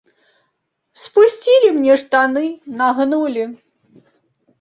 [1.01, 2.43] Спусцілі мне штаны,
[2.81, 3.43] нагнулі.